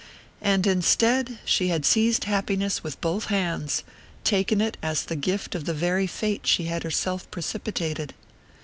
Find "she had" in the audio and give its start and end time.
1.45-1.85, 6.47-6.81